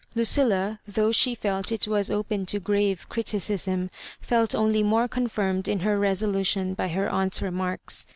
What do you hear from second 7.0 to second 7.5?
aunt's